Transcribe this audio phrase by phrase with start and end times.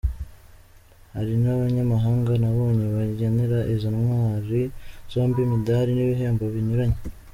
[1.15, 4.59] Hari n’abanyamahanga nabonye bagenera izo ntwari
[5.11, 6.99] zombi imidari n’ibihembo binyuranye.